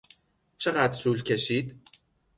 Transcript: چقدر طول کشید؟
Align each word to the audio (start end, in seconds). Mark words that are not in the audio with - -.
چقدر 0.57 0.93
طول 0.97 1.21
کشید؟ 1.23 1.75